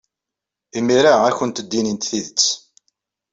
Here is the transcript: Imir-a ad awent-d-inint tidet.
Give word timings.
Imir-a 0.77 1.13
ad 1.27 1.27
awent-d-inint 1.35 2.07
tidet. 2.09 2.45